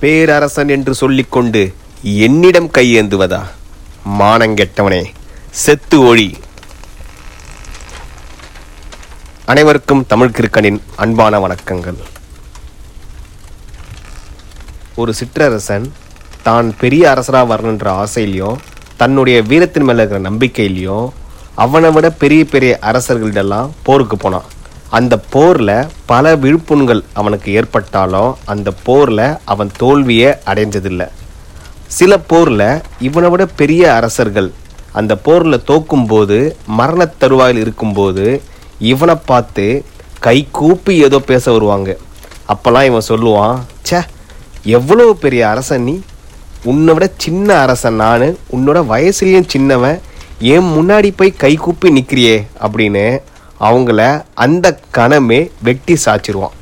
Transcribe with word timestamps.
பேரரசன் 0.00 0.70
என்று 0.74 0.92
சொல்லிக்கொண்டு 0.94 1.60
என்னிடம் 2.24 2.68
கையேந்துவதா? 2.76 3.38
மானங்கெட்டவனே 4.18 5.04
செத்து 5.62 5.98
ஒழி. 6.08 6.26
அனைவருக்கும் 9.44 10.06
தமிழ் 10.06 10.34
கிருக்கனின் 10.36 10.80
அன்பான 10.96 11.38
வணக்கங்கள். 11.46 11.98
ஒரு 14.94 15.14
சிற்றரசன் 15.20 15.86
தான் 16.42 16.68
பெரிய 16.82 17.10
அரசராக 17.10 17.50
வரணுன்ற 17.52 17.88
ஆசையிலையும் 18.02 18.60
தன்னுடைய 18.96 19.42
வீரத்தின் 19.42 19.88
மேலே 19.88 20.02
இருக்கிற 20.02 20.22
நம்பிக்கையிலையும் 20.30 21.08
அவனை 21.54 21.90
விட 21.90 22.10
பெரிய 22.10 22.44
பெரிய 22.44 22.78
அரசர்களிடெல்லாம் 22.90 23.72
போருக்கு 23.82 24.16
போனான். 24.16 24.46
அந்த 24.90 25.18
போரில் 25.18 25.88
பல 26.06 26.36
விழுப்புண்கள் 26.36 27.04
அவனுக்கு 27.12 27.52
ஏற்பட்டாலும் 27.52 28.36
அந்த 28.44 28.72
போரில் 28.82 29.36
அவன் 29.44 29.70
தோல்வியை 29.76 30.34
அடைஞ்சதில்லை. 30.46 31.08
சில 31.86 32.18
போரில் 32.18 32.82
இவனை 33.00 33.30
விட 33.30 33.46
பெரிய 33.46 33.94
அரசர்கள் 33.94 34.52
அந்த 34.92 35.16
போரில் 35.16 35.62
தோக்கும்போது 35.66 36.52
மரணத் 36.66 37.20
தருவாயில் 37.20 37.60
இருக்கும்போது 37.60 38.42
இவனை 38.78 39.14
பார்த்து 39.26 39.84
கை 40.20 40.48
கூப்பி 40.50 40.96
ஏதோ 40.96 41.18
பேச 41.18 41.52
வருவாங்க. 41.52 41.96
அப்போல்லாம் 42.48 42.84
இவன் 42.84 43.08
சொல்லுவான் 43.08 43.58
ச்சே 43.90 44.02
எவ்வளோ 44.62 45.12
பெரிய 45.12 45.48
அரசன் 45.48 45.82
நீ? 45.82 46.00
உன்னை 46.64 46.92
விட 46.94 47.10
சின்ன 47.16 47.58
அரசன் 47.60 47.94
நான். 47.94 48.22
உன்னோட 48.22 48.78
வயசுலேயும் 48.90 49.48
சின்னவன். 49.48 50.00
ஏன் 50.40 50.76
முன்னாடி 50.76 51.12
போய் 51.16 51.34
கை 51.36 51.54
கூப்பி 51.54 51.90
நிற்கிறியே 51.90 52.46
அப்படின்னு 52.60 53.18
அவங்கள 53.60 54.24
அந்த 54.34 54.78
கணமே 54.94 55.50
வெட்டி 55.62 55.96
சாச்சிருவான் 56.04 56.56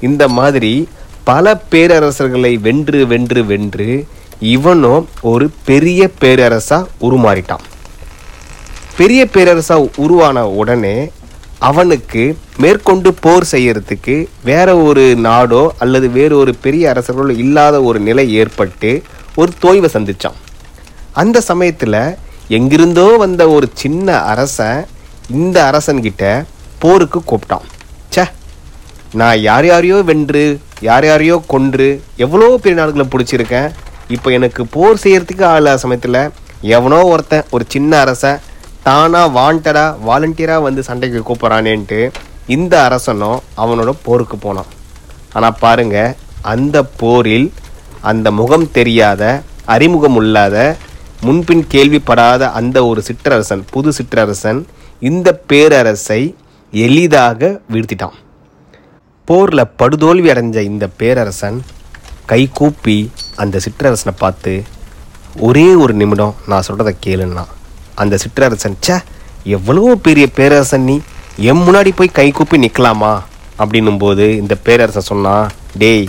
இந்த 0.00 0.28
மாதிரி 0.28 0.88
பல 1.24 1.62
பேரரசர்களை 1.70 2.60
வென்று 2.60 3.06
வென்று 3.06 3.44
வென்று 3.44 4.06
இவனும் 4.38 5.08
ஒரு 5.20 5.50
பெரிய 5.64 6.10
பேரரசாக 6.20 6.88
உருமாறிட்டான். 7.00 7.64
பெரிய 8.96 9.28
பேரரசாக 9.32 9.90
உருவான 9.96 10.46
உடனே 10.48 11.10
அவனுக்கு 11.58 12.36
மேற்கொண்டு 12.56 13.14
போர் 13.14 13.46
செய்யறதுக்கு 13.50 14.26
வேற 14.44 14.76
ஒரு 14.76 15.16
நாடோ 15.16 15.74
அல்லது 15.78 16.10
வேறு 16.10 16.36
ஒரு 16.36 16.54
பெரிய 16.54 16.92
அரசர்களோ 16.92 17.38
இல்லாத 17.38 17.82
ஒரு 17.82 17.98
நிலை 17.98 18.34
ஏற்பட்டு 18.34 19.02
ஒரு 19.34 19.52
தோய்வை 19.62 19.88
சந்திச்சான். 19.92 20.38
அந்த 21.12 21.40
சமயத்தில் 21.40 22.16
எங்கிருந்தோ 22.48 23.16
வந்த 23.16 23.48
ஒரு 23.48 23.68
சின்ன 23.74 24.22
அரசன் 24.22 24.86
இந்த 25.36 25.56
அரசன்கிட்ட 25.70 26.24
போருக்கு 26.82 27.18
கூப்பிட்டான். 27.30 27.66
ச்சே 28.14 28.24
நான் 29.20 29.40
யார் 29.48 29.66
யாரையோ 29.70 29.98
வென்று 30.10 30.44
யார் 30.88 31.06
யாரையோ 31.08 31.36
கொன்று 31.52 31.88
எவ்வளோ 32.24 32.46
பெரிய 32.62 32.76
நாடுகளை 32.80 33.06
பிடிச்சிருக்கேன். 33.12 33.68
இப்போ 34.16 34.30
எனக்கு 34.38 34.62
போர் 34.76 35.02
செய்கிறதுக்கு 35.02 35.44
ஆள் 35.54 35.70
சமயத்தில் 35.82 36.20
எவனோ 36.76 36.98
ஒருத்தன் 37.12 37.48
ஒரு 37.54 37.64
சின்ன 37.74 37.92
அரசன் 38.04 38.42
தானாக 38.86 39.32
வாண்டடாக 39.38 39.98
வாலண்டியராக 40.08 40.66
வந்து 40.66 40.82
சண்டைக்கு 40.88 41.20
கூப்பிட்றானேன்ட்டு 41.28 42.00
இந்த 42.54 42.74
அரசனும் 42.86 43.42
அவனோட 43.62 43.90
போருக்கு 44.06 44.36
போனான். 44.36 44.70
ஆனால் 45.36 45.58
பாருங்கள் 45.64 46.16
அந்த 46.52 46.76
போரில் 47.02 47.48
அந்த 48.10 48.28
முகம் 48.40 48.68
தெரியாத 48.78 49.22
அறிமுகம் 49.74 50.16
இல்லாத 50.22 50.56
முன்பின் 51.26 51.64
கேள்விப்படாத 51.74 52.48
அந்த 52.60 52.78
ஒரு 52.86 53.00
சிற்றரசன் 53.08 53.62
புது 53.74 53.90
சிற்றரசன் 53.98 54.60
இந்த 55.08 55.28
பேரரசை 55.50 56.20
எளிதாக 56.72 57.40
வீழ்த்திட்டான். 57.72 58.16
போரில் 59.28 59.70
படுதோல்வி 59.80 60.28
அடைஞ்ச 60.32 60.58
இந்த 60.70 60.84
பேரரசன் 61.00 61.58
கை 62.30 62.42
கூப்பி 62.58 62.96
அந்த 63.42 63.60
சிற்றரசனை 63.64 64.14
பார்த்து 64.18 64.52
ஒரே 65.48 65.66
ஒரு 65.84 65.94
நிமிடம் 65.94 66.34
நான் 66.50 66.66
சொல்கிறத 66.68 66.92
கேளுன்னா. 67.06 67.44
அந்த 68.02 68.14
சிற்றரசன் 68.24 68.78
ச்சே 68.84 68.96
எவ்வளோ 69.56 69.84
பெரிய 70.06 70.26
பேரரசன் 70.38 70.86
நீ. 70.90 70.96
என் 71.50 71.62
முன்னாடி 71.66 71.92
போய் 71.96 72.16
கை 72.20 72.28
கூப்பி 72.30 72.56
நிற்கலாமா 72.64 73.12
அப்படின்னும் 73.58 74.00
போது 74.04 74.24
இந்த 74.36 74.54
பேரரசன் 74.66 75.10
சொன்னான் 75.12 75.46
டேய் 75.82 76.06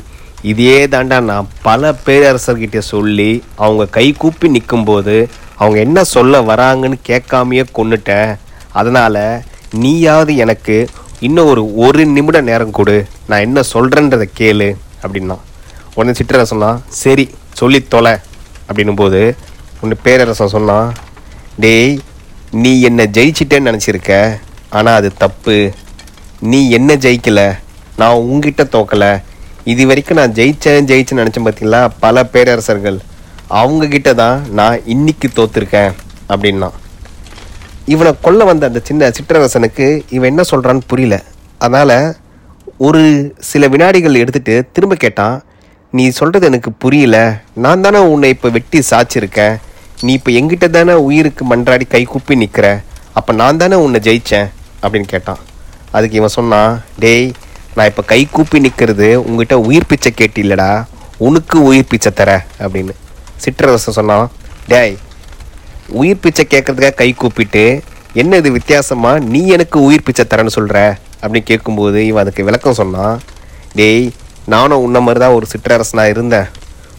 இதே 0.51 0.77
தாண்டா 0.93 1.17
நான் 1.31 1.51
பல 1.67 1.91
பேரரசர்கிட்ட 2.05 2.79
சொல்லி 2.93 3.31
அவங்க 3.55 3.83
கை 3.97 4.07
கூப்பி 4.21 4.47
நிற்கும்போது 4.55 5.17
அவங்க 5.57 5.77
என்ன 5.87 5.99
சொல்ல 6.15 6.41
வராங்கன்னு 6.49 6.97
கேட்காமையே 7.09 7.63
கொன்னுட்டேன். 7.77 8.31
அதனால் 8.79 9.23
நீயாவது 9.83 10.35
எனக்கு 10.43 10.75
இன்னும் 11.19 11.49
ஒரு 11.51 11.61
ஒரு 11.85 12.05
நிமிட 12.05 12.41
நேரம் 12.41 12.75
கொடு. 12.77 12.95
நான் 13.27 13.45
என்ன 13.47 13.59
சொல்கிறேன்றதை 13.73 14.27
கேளு 14.39 14.69
அப்படின்னா. 15.03 15.37
உடனே 15.95 16.13
சிற்றரசன் 16.19 16.51
சொன்னான் 16.53 16.81
சரி 17.01 17.25
சொல்லி 17.59 17.79
தொலை 17.93 18.13
அப்படின்னும் 18.67 19.01
போது 19.01 19.21
உன்னை 19.81 19.97
பேரரசன் 20.05 20.55
சொன்னான் 20.55 20.87
டேய் 21.63 21.93
நீ 22.61 22.71
என்னை 22.87 23.05
ஜெயிச்சிட்டேன்னு 23.17 23.69
நினச்சிருக்க 23.69 24.11
ஆனால் 24.77 24.97
அது 24.99 25.09
தப்பு. 25.23 25.55
நீ 26.51 26.59
என்ன 26.77 26.95
ஜெயிக்கல? 27.05 27.41
நான் 28.01 28.21
உங்ககிட்ட 28.29 28.63
தோக்கலை. 28.75 29.11
இது 29.71 29.85
வரைக்கும் 29.89 30.19
நான் 30.19 30.33
ஜெயித்தேன் 30.37 30.87
ஜெயிச்சேன்னு 30.89 31.23
நினச்சேன் 31.23 31.45
பார்த்தீங்களா 31.47 31.81
பல 31.99 32.23
பேரரசர்கள். 32.33 32.97
அவங்கக்கிட்ட 33.59 34.11
தான் 34.21 34.37
நான் 34.59 34.85
இன்னைக்கு 34.85 35.27
தோத்துருக்கேன் 35.35 35.91
அப்படின்னா. 36.29 36.69
இவனை 37.85 38.11
கொல்ல 38.21 38.43
வந்த 38.43 38.67
அந்த 38.67 38.81
சின்ன 38.83 39.09
சிற்றரசனுக்கு 39.17 40.03
இவன் 40.09 40.29
என்ன 40.29 40.43
சொல்கிறான்னு 40.51 40.81
புரியல. 40.87 41.23
அதனால் 41.57 42.15
ஒரு 42.77 43.01
சில 43.39 43.67
வினாடிகள் 43.67 44.21
எடுத்துகிட்டு 44.21 44.55
திரும்ப 44.71 44.95
கேட்டான் 44.95 45.43
நீ 45.91 46.09
சொல்கிறது 46.09 46.45
எனக்கு 46.45 46.71
புரியல. 46.71 47.17
நான் 47.53 47.81
தானே 47.81 47.99
உன்னை 47.99 48.29
இப்போ 48.29 48.49
வெட்டி 48.49 48.79
சாச்சிருக்கேன். 48.91 49.55
நீ 50.01 50.13
இப்போ 50.13 50.31
எங்கிட்ட 50.31 50.69
தானே 50.69 50.93
உயிருக்கு 50.93 51.43
மன்றாடி 51.51 51.87
கை 51.87 52.03
கூப்பி 52.03 52.35
நிற்கிற 52.35 52.67
அப்போ 53.13 53.33
நான் 53.33 53.57
தானே 53.57 53.75
உன்னை 53.75 53.99
ஜெயித்தேன் 54.07 54.47
அப்படின்னு 54.83 55.07
கேட்டான். 55.07 55.37
அதுக்கு 55.91 56.15
இவன் 56.15 56.35
சொன்னான் 56.39 56.81
டேய் 56.99 57.31
நான் 57.75 57.87
இப்போ 57.87 58.01
கை 58.01 58.27
கூப்பி 58.31 58.59
நிற்கிறது 58.59 59.21
உங்ககிட்ட 59.27 59.59
உயிர் 59.59 59.89
பிச்சை 59.91 60.13
கேட்டில்லடா. 60.17 60.85
உனக்கு 61.17 61.63
உயிர் 61.63 61.87
பிச்சை 61.87 62.11
தர. 62.11 62.45
அப்படின்னு. 62.59 62.93
சிற்றரசன் 63.43 63.97
சொன்னான் 63.99 64.31
டேய் 64.67 64.97
உயிர் 65.89 66.19
பிச்சை 66.19 66.47
கேட்கறதுக்காக 66.49 66.93
கை 66.93 67.13
கூப்பிட்டு 67.13 67.81
என்ன 68.13 68.37
இது 68.37 68.51
வித்தியாசமா? 68.51 69.19
நீ 69.19 69.47
எனக்கு 69.47 69.81
உயிர் 69.81 70.03
பிச்சை 70.03 70.25
தரேன்னு 70.25 70.55
சொல்கிற 70.57 70.97
அப்படின்னு 71.21 71.43
கேட்கும்போது 71.43 72.05
இவன் 72.05 72.21
அதுக்கு 72.23 72.43
விளக்கம் 72.43 72.73
சொன்னான். 72.73 73.19
டேய் 73.75 74.11
நானும் 74.45 74.81
உன்ன 74.81 74.99
மாதிரி 74.99 75.19
தான் 75.19 75.33
ஒரு 75.33 75.47
சிற்றரசனாக 75.53 76.09
இருந்தேன். 76.09 76.47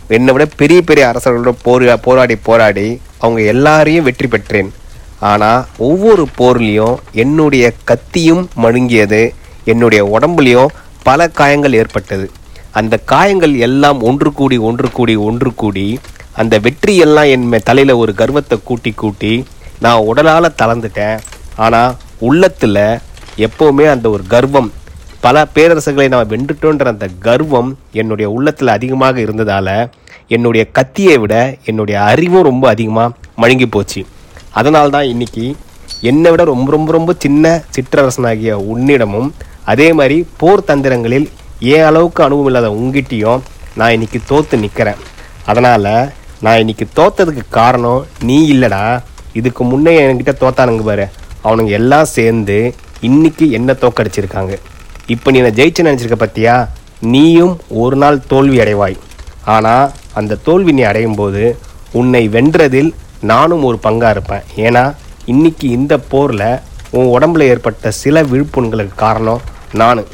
என்னை 0.08 0.32
விட 0.34 0.46
பெரிய 0.56 0.82
பெரிய 0.82 1.12
அரசர்களோட 1.12 1.52
போர் 1.62 2.00
போராடி 2.00 2.36
போராடி 2.36 3.00
அவங்க 3.18 3.40
எல்லாரையும் 3.40 4.04
வெற்றி 4.04 4.28
பெற்றேன். 4.28 4.72
ஆனால் 5.20 5.66
ஒவ்வொரு 5.78 6.28
போர்லேயும் 6.38 6.96
என்னுடைய 7.12 7.72
கத்தியும் 7.84 8.48
மழுங்கியது 8.62 9.32
என்னுடைய 9.64 10.04
உடம்புலையும் 10.04 10.72
பல 11.02 11.28
காயங்கள் 11.28 11.72
ஏற்பட்டது. 11.72 12.30
அந்த 12.72 12.96
காயங்கள் 12.96 13.54
எல்லாம் 13.56 14.00
ஒன்று 14.00 14.32
கூடி 14.32 14.56
ஒன்று 14.58 14.90
கூடி 14.90 15.16
ஒன்று 15.16 15.54
கூடி 15.54 16.00
அந்த 16.36 16.58
வெற்றியெல்லாம் 16.58 17.28
என் 17.28 17.52
மே- 17.52 17.96
ஒரு 17.96 18.14
கர்வத்தை 18.14 18.58
கூட்டி 18.64 18.90
கூட்டி 18.92 19.44
நான் 19.80 19.98
உடலால் 19.98 20.54
தளர்ந்துட்டேன். 20.62 21.18
ஆனால் 21.56 21.94
உள்ளத்தில் 22.18 23.00
எப்போவுமே 23.36 23.90
அந்த 23.90 24.10
ஒரு 24.10 24.22
கர்வம் 24.26 24.72
பல 25.20 25.46
பேரரசுகளை 25.54 26.08
நான் 26.08 26.28
வென்றுட்டோன்ற 26.28 26.84
அந்த 26.84 27.08
கர்வம் 27.18 27.78
என்னுடைய 27.92 28.30
உள்ளத்தில் 28.30 28.68
அதிகமாக 28.68 29.20
இருந்ததால் 29.20 29.90
என்னுடைய 30.28 30.70
கத்தியை 30.70 31.18
விட 31.18 31.56
என்னுடைய 31.64 32.02
அறிவும் 32.02 32.42
ரொம்ப 32.42 32.68
அதிகமாக 32.68 33.14
மழுங்கி 33.38 33.66
போச்சு. 33.66 34.06
அதனால 34.50 34.88
தான் 34.88 35.04
இன்றைக்கி 35.04 35.54
என்னை 36.00 36.30
விட 36.30 36.44
ரொம்ப 36.44 36.70
ரொம்ப 36.70 36.92
ரொம்ப 36.92 37.14
சின்ன 37.18 37.62
சிற்றரசனாகிய 37.76 38.52
உன்னிடமும் 38.52 39.34
அதே 39.64 39.92
மாதிரி 39.92 40.26
போர் 40.36 40.64
தந்திரங்களில் 40.64 41.28
ஏன் 41.60 41.82
அளவுக்கு 41.82 42.24
அனுபவம் 42.24 42.46
இல்லாத 42.46 42.68
உங்கிட்டையும் 42.70 43.40
நான் 43.74 43.90
இன்றைக்கி 43.90 44.20
தோற்று 44.26 44.58
நிற்கிறேன் 44.58 45.00
அதனால் 45.46 46.12
நான் 46.40 46.58
இன்னைக்கு 46.58 46.86
தோத்ததுக்கு 46.96 47.42
காரணம் 47.50 48.06
நீ 48.20 48.54
இல்லைடா. 48.54 49.02
இதுக்கு 49.32 49.64
முன்னே 49.64 49.92
என்கிட்ட 50.00 50.32
தோத்தானுங்க 50.40 50.82
பாரு. 50.82 51.06
அவனுங்க 51.44 51.68
எல்லாம் 51.68 52.04
சேர்ந்து 52.04 52.74
இன்னைக்கு 53.00 53.50
என்ன 53.50 53.72
தோக்கடிச்சிருக்காங்க. 53.72 54.58
இப்போ 55.06 55.30
நீ 55.30 55.40
நான் 55.40 55.58
ஜெயிச்சு 55.60 55.86
நினச்சிருக்க 55.86 56.18
பத்தியா? 56.24 56.68
நீயும் 57.00 57.60
ஒரு 57.68 57.96
நாள் 57.96 58.26
தோல்வி 58.26 58.58
அடைவாய். 58.58 58.96
ஆனால் 59.44 59.92
அந்த 60.14 60.38
தோல்வி 60.42 60.72
நீ 60.72 60.82
அடையும் 60.82 61.14
போது 61.14 61.58
உன்னை 61.92 62.28
வென்றதில் 62.28 62.92
நானும் 63.20 63.64
ஒரு 63.64 63.78
பங்காக 63.82 64.10
இருப்பேன். 64.10 64.44
ஏன்னா 64.56 64.94
இன்னைக்கு 65.24 65.68
இந்த 65.68 65.98
போரில் 65.98 66.60
உன் 66.90 67.12
உடம்புல 67.16 67.40
ஏற்பட்ட 67.40 67.90
சில 67.90 68.22
விழுப்புண்களுக்கு 68.22 68.94
காரணம் 68.94 69.40
நான். 69.72 70.04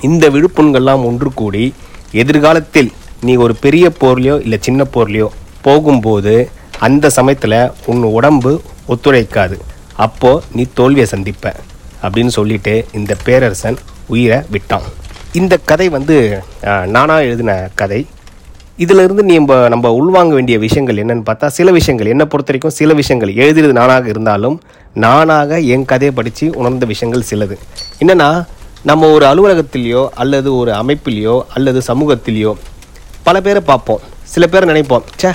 இந்த 0.00 0.30
விழுப்புண்கள்லாம் 0.30 1.04
ஒன்று 1.04 1.32
கூடி 1.34 1.74
எதிர்காலத்தில் 2.12 2.92
நீ 3.26 3.32
ஒரு 3.44 3.54
பெரிய 3.64 3.86
போர்லையோ 4.00 4.36
இல்லை 4.44 4.58
சின்ன 4.66 4.84
போர்லையோ 4.94 5.26
போகும்போது 5.66 6.32
அந்த 6.86 7.10
சமயத்தில் 7.16 7.58
உன் 7.90 8.02
உடம்பு 8.16 8.52
ஒத்துழைக்காது. 8.92 9.56
அப்போது 10.06 10.42
நீ 10.56 10.62
தோல்வியை 10.78 11.06
சந்திப்ப 11.12 11.52
அப்படின்னு 12.04 12.32
சொல்லிட்டு 12.36 12.74
இந்த 12.98 13.12
பேரரசன் 13.26 13.78
உயிரை 14.14 14.38
விட்டான். 14.54 14.86
இந்த 15.40 15.54
கதை 15.70 15.86
வந்து 15.96 16.16
நானாக 16.94 17.26
எழுதின 17.28 17.52
கதை. 17.80 18.00
இதிலிருந்து 18.84 19.22
நீ 19.28 19.34
நம்ம 19.38 19.60
நம்ம 19.74 19.92
உள்வாங்க 20.00 20.32
வேண்டிய 20.38 20.56
விஷயங்கள் 20.64 21.00
என்னன்னு 21.02 21.24
பார்த்தா 21.28 21.52
சில 21.58 21.70
விஷயங்கள் 21.78 22.10
என்னை 22.12 22.26
பொறுத்த 22.32 22.52
வரைக்கும் 22.52 22.76
சில 22.80 22.92
விஷயங்கள் 23.00 23.32
எழுதியது 23.42 23.78
நானாக 23.80 24.12
இருந்தாலும் 24.14 24.56
நானாக 25.04 25.60
என் 25.74 25.88
கதையை 25.92 26.12
படித்து 26.18 26.46
உணர்ந்த 26.60 26.86
விஷயங்கள் 26.92 27.28
சிலது. 27.30 27.56
என்னென்னா 28.02 28.30
நம்ம 28.90 29.10
ஒரு 29.16 29.24
அலுவலகத்திலேயோ 29.30 30.04
அல்லது 30.22 30.50
ஒரு 30.60 30.70
அமைப்பிலேயோ 30.82 31.36
அல்லது 31.56 31.80
சமூகத்திலேயோ 31.90 32.52
பல 33.26 33.40
பேரை 33.40 33.60
பார்ப்போம். 33.70 34.00
சில 34.32 34.46
பேர் 34.46 34.70
நினைப்போம் 34.70 35.04
ச்சே 35.20 35.30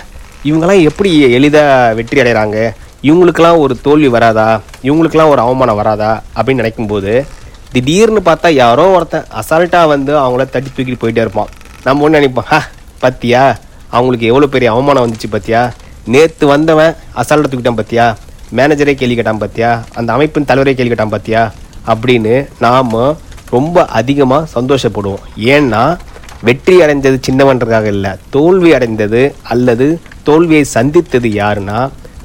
இவங்கெல்லாம் 0.47 0.81
எப்படி 0.89 1.09
எளிதாக 1.37 1.93
வெற்றி 1.93 2.21
அடைகிறாங்க 2.21 2.57
இவங்களுக்கெல்லாம் 3.03 3.59
ஒரு 3.63 3.73
தோல்வி 3.81 4.07
வராதா? 4.07 4.47
இவங்களுக்கெல்லாம் 4.83 5.31
ஒரு 5.33 5.41
அவமானம் 5.41 5.75
வராதா? 5.75 6.21
அப்படின்னு 6.35 6.61
நினைக்கும்போது 6.61 7.25
திடீர்னு 7.71 8.21
பார்த்தா 8.25 8.49
யாரோ 8.51 8.85
ஒருத்தன் 8.89 9.25
அசால்ட்டாக 9.39 9.87
வந்து 9.87 10.13
அவங்கள 10.23 10.45
தட்டி 10.49 10.69
தூக்கிட்டு 10.75 11.01
போயிட்டே 11.01 11.23
இருப்பான். 11.25 11.51
நம்ம 11.83 12.03
ஒன்று 12.03 12.19
நினைப்போம் 12.19 12.49
ஹா 12.51 12.59
பத்தியா? 13.01 13.55
அவங்களுக்கு 13.89 14.25
எவ்வளோ 14.25 14.47
பெரிய 14.47 14.71
அவமானம் 14.71 15.05
வந்துச்சு 15.07 15.29
பத்தியா? 15.31 15.71
நேற்று 16.05 16.47
வந்தவன் 16.47 16.95
அசால்ட்டை 17.15 17.49
தூக்கிட்டான் 17.51 17.79
பத்தியா? 17.81 18.15
மேனேஜரே 18.55 18.93
கேள்வி 18.93 19.15
கேட்டான் 19.15 19.41
பத்தியா? 19.41 19.83
அந்த 19.93 20.13
அமைப்பின் 20.13 20.45
தலைவரே 20.45 20.73
கேள்வி 20.73 20.95
கேட்டான் 20.95 21.15
பத்தியா? 21.15 21.51
அப்படின்னு 21.87 22.47
நாம் 22.59 23.17
ரொம்ப 23.49 23.85
அதிகமாக 23.85 24.61
சந்தோஷப்படுவோம். 24.61 25.23
ஏன்னா 25.37 25.97
வெற்றி 26.45 26.75
அடைஞ்சது 26.83 27.17
சின்னவன்றதுக்காக 27.27 27.87
இல்லை. 27.95 28.11
தோல்வி 28.35 28.69
அடைந்தது 28.77 29.21
அல்லது 29.53 29.87
தோல்வியை 30.27 30.65
சந்தித்தது 30.75 31.29
யாருன்னா 31.41 31.79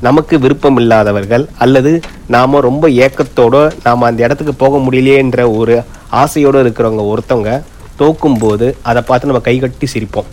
நமக்கு 0.06 0.34
விருப்பம் 0.44 0.78
இல்லாதவர்கள் 0.82 1.44
அல்லது 1.64 1.90
நாம் 2.34 2.64
ரொம்ப 2.68 2.84
ஏக்கத்தோட 3.04 3.56
நாம் 3.84 4.08
அந்த 4.08 4.20
இடத்துக்கு 4.26 4.54
போக 4.62 4.78
முடியலையேன்ற 4.86 5.42
ஒரு 5.58 5.74
ஆசையோடு 6.22 6.62
இருக்கிறவங்க 6.64 7.04
ஒருத்தவங்க 7.12 7.52
தோக்கும்போது 8.00 8.66
அதை 8.90 9.00
பார்த்து 9.08 9.30
நம்ம 9.30 9.42
கைகட்டி 9.48 9.86
சிரிப்போம். 9.94 10.28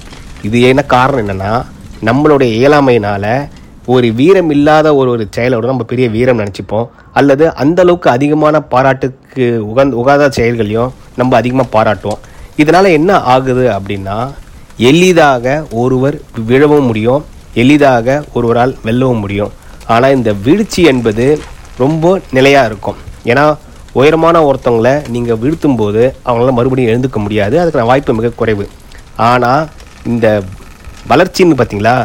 இது 0.47 0.57
என்ன 0.71 0.81
காரணம் 0.95 1.23
என்னன்னா 1.23 1.53
நம்மளுடைய 2.07 2.49
இயலாமையினால் 2.59 3.31
ஒரு 3.93 4.07
வீரம் 4.19 4.51
இல்லாத 4.55 4.87
ஒரு 4.95 5.09
ஒரு 5.13 5.23
செயலோட 5.35 5.65
நம்ம 5.71 5.85
பெரிய 5.91 6.07
வீரம் 6.15 6.39
நினச்சிப்போம். 6.41 6.89
அல்லது 7.19 7.45
அந்தளவுக்கு 7.63 8.09
அதிகமான 8.15 8.59
பாராட்டுக்கு 8.73 9.45
உகந்த 9.69 9.95
உகாத 10.01 10.29
செயல்களையும் 10.37 10.93
நம்ம 11.19 11.35
அதிகமாக 11.41 11.73
பாராட்டுவோம். 11.77 12.21
இதனால் 12.61 12.95
என்ன 12.97 13.11
ஆகுது 13.33 13.65
அப்படின்னா 13.77 14.17
எளிதாக 14.89 15.45
ஒருவர் 15.81 16.17
விழவும் 16.50 16.88
முடியும் 16.89 17.23
எளிதாக 17.61 18.07
ஒருவரால் 18.38 18.73
வெல்லவும் 18.88 19.21
முடியும். 19.23 19.53
ஆனால் 19.94 20.15
இந்த 20.17 20.31
வீழ்ச்சி 20.45 20.81
என்பது 20.91 21.25
ரொம்ப 21.83 22.06
நிலையாக 22.38 22.69
இருக்கும். 22.69 22.97
ஏன்னா 23.31 23.45
உயரமான 24.00 24.41
ஒருத்தவங்களை 24.50 24.94
நீங்கள் 25.13 25.39
வீழ்த்தும் 25.44 25.77
போது 25.81 26.01
அவங்களால 26.25 26.53
மறுபடியும் 26.57 26.91
எழுந்துக்க 26.91 27.19
முடியாது. 27.25 27.56
அதுக்கான 27.61 27.89
வாய்ப்பு 27.91 28.17
மிக 28.19 28.31
குறைவு. 28.41 28.65
ஆனால் 29.29 29.63
இந்த 30.12 30.27
வளர்ச்சின்னு 31.12 31.57
பார்த்தீங்களா 31.59 31.95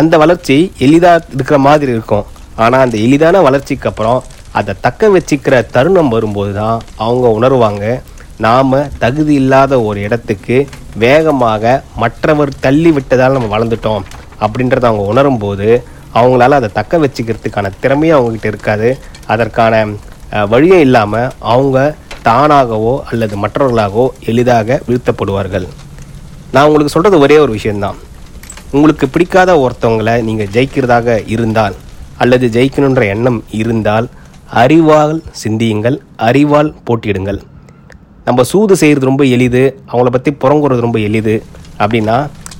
அந்த 0.00 0.14
வளர்ச்சி 0.22 0.56
எளிதாக 0.86 1.24
இருக்கிற 1.36 1.58
மாதிரி 1.68 1.90
இருக்கும். 1.96 2.26
ஆனால் 2.64 2.84
அந்த 2.86 2.96
எளிதான 3.06 3.40
வளர்ச்சிக்கு 3.48 3.88
அப்புறம் 3.90 4.20
அதை 4.58 4.72
தக்க 4.86 5.08
வச்சுக்கிற 5.16 5.56
தருணம் 5.74 6.14
வரும்போது 6.14 6.52
தான் 6.60 6.78
அவங்க 7.04 7.26
உணர்வாங்க 7.38 7.84
நாம் 8.44 8.74
தகுதி 9.02 9.32
இல்லாத 9.40 9.72
ஒரு 9.88 9.98
இடத்துக்கு 10.06 10.56
வேகமாக 11.02 11.72
மற்றவர் 12.02 12.52
தள்ளி 12.64 12.90
விட்டதால் 12.96 13.34
நம்ம 13.36 13.50
வளர்ந்துட்டோம் 13.54 14.04
அப்படின்றத 14.44 14.86
அவங்க 14.90 15.04
உணரும்போது 15.12 15.68
அவங்களால 16.18 16.58
அதை 16.60 16.68
தக்க 16.78 16.98
வச்சுக்கிறதுக்கான 17.02 17.72
திறமையும் 17.82 18.16
அவங்ககிட்ட 18.18 18.48
இருக்காது. 18.52 18.88
அதற்கான 19.32 19.82
வழியும் 20.52 20.84
இல்லாமல் 20.86 21.32
அவங்க 21.52 21.78
தானாகவோ 22.28 22.94
அல்லது 23.10 23.34
மற்றவர்களாகவோ 23.42 24.06
எளிதாக 24.30 24.80
வீழ்த்தப்படுவார்கள். 24.88 25.66
நான் 26.54 26.66
உங்களுக்கு 26.68 26.94
சொல்கிறது 26.94 27.22
ஒரே 27.26 27.36
ஒரு 27.44 27.52
விஷயந்தான் 27.58 28.00
உங்களுக்கு 28.76 29.06
பிடிக்காத 29.14 29.50
ஒருத்தவங்களை 29.66 30.16
நீங்கள் 30.30 30.52
ஜெயிக்கிறதாக 30.56 31.18
இருந்தால் 31.34 31.76
அல்லது 32.22 32.46
ஜெயிக்கணுன்ற 32.56 33.04
எண்ணம் 33.14 33.40
இருந்தால் 33.60 34.08
அறிவால் 34.62 35.16
சிந்தியுங்கள் 35.42 35.96
அறிவால் 36.28 36.70
போட்டியிடுங்கள். 36.86 37.40
நம்ம 38.30 38.42
சூது 38.50 38.74
செய்கிறது 38.80 39.10
ரொம்ப 39.10 39.24
எளிது 39.36 39.64
அவங்கள 39.90 40.10
பற்றி 40.16 40.30
புறங்குறது 40.42 40.86
ரொம்ப 40.86 40.98
எளிது. 41.08 41.36
அப்படின்னா 41.82 42.16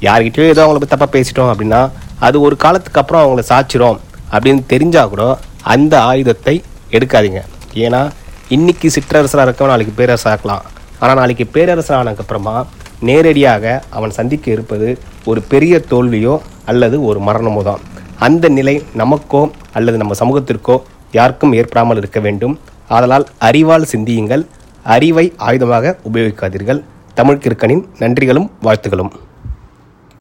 யார்கிட்டயோ 0.06 0.46
ஏதோ 0.52 0.62
அவங்கள 0.64 0.78
பற்றி 0.80 0.94
தப்பாக 0.94 1.12
பேசிட்டோம் 1.16 1.50
அப்படின்னா 1.52 1.80
அது 2.26 2.36
ஒரு 2.46 2.54
காலத்துக்கு 2.64 3.00
அப்புறம் 3.02 3.22
அவங்கள 3.24 3.42
சாச்சிரும் 3.50 3.98
அப்படின்னு 4.34 4.62
தெரிஞ்சால் 4.72 5.10
கூட 5.12 5.24
அந்த 5.74 5.94
ஆயுதத்தை 6.10 6.54
எடுக்காதீங்க. 6.96 7.40
ஏன்னா 7.84 8.00
இன்றைக்கி 8.56 8.88
சிற்றரசராக 8.94 9.46
இருக்கவன் 9.46 9.72
நாளைக்கு 9.72 9.92
பேரரசராக 9.98 10.34
இருக்கலாம். 10.36 10.62
ஆனால் 11.02 11.18
நாளைக்கு 11.20 11.44
பேரரசர் 11.56 11.98
ஆனதுக்கப்புறமா 11.98 12.54
நேரடியாக 13.08 13.64
அவன் 13.96 14.16
சந்திக்க 14.18 14.46
இருப்பது 14.54 14.88
ஒரு 15.30 15.40
பெரிய 15.52 15.74
தோல்வியோ 15.92 16.34
அல்லது 16.70 16.96
ஒரு 17.10 17.20
மரணமோ 17.28 17.62
தான். 17.68 17.82
அந்த 18.26 18.48
நிலை 18.56 18.74
நமக்கோ 19.02 19.42
அல்லது 19.78 20.00
நம்ம 20.02 20.16
சமூகத்திற்கோ 20.22 20.76
யாருக்கும் 21.18 21.54
ஏற்படாமல் 21.60 22.00
இருக்க 22.02 22.20
வேண்டும். 22.26 22.56
ஆதலால் 22.96 23.26
அறிவால் 23.48 23.90
சிந்தியுங்கள் 23.92 24.44
அறிவை 24.84 25.32
ஆயுதமாக 25.38 25.96
உபயோகிக்காதீர்கள். 26.12 26.82
தமிழ் 27.14 27.40
கிற்கனின் 27.42 27.84
நன்றிகளும் 27.98 28.50
வாழ்த்துகளும். 28.62 29.10